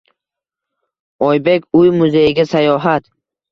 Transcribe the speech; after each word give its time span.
Oybek 1.27 1.69
uy-muzeyiga 1.83 2.49
sayohat 2.57 3.09